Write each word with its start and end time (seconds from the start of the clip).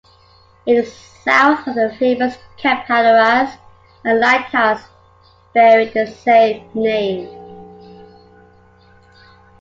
It 0.65 0.71
is 0.77 0.91
south 1.23 1.67
of 1.67 1.75
the 1.75 1.93
famous 1.99 2.35
Cap 2.57 2.85
Hatteras 2.87 3.55
and 4.03 4.19
lighthouse 4.19 4.81
bearing 5.53 5.91
the 5.93 6.07
same 6.07 6.67
name. 6.73 7.29